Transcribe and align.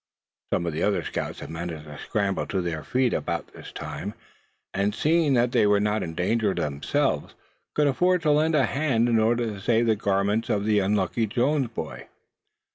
Some 0.51 0.65
of 0.65 0.73
the 0.73 0.81
other 0.81 1.03
scouts 1.03 1.41
had 1.41 1.51
managed 1.51 1.83
to 1.83 1.95
scramble 1.99 2.47
to 2.47 2.59
their 2.59 2.83
feet 2.83 3.13
about 3.13 3.53
this 3.53 3.71
time; 3.71 4.15
and 4.73 4.95
seeing 4.95 5.35
that 5.35 5.51
they 5.51 5.67
were 5.67 5.79
not 5.79 6.01
in 6.01 6.15
danger 6.15 6.55
themselves, 6.55 7.35
could 7.75 7.85
afford 7.85 8.23
to 8.23 8.31
lend 8.31 8.55
a 8.55 8.65
hand 8.65 9.07
in 9.07 9.19
order 9.19 9.45
to 9.45 9.61
save 9.61 9.85
the 9.85 9.95
garments 9.95 10.49
of 10.49 10.65
the 10.65 10.79
unlucky 10.79 11.27
Jones 11.27 11.67
boy. 11.67 12.07